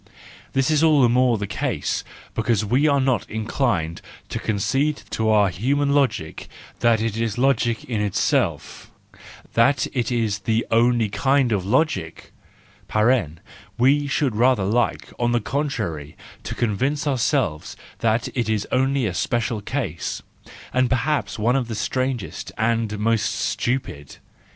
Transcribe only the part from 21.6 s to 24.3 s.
the strangest and most stupid).